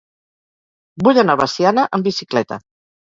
[1.07, 2.59] Vull anar a Veciana amb bicicleta.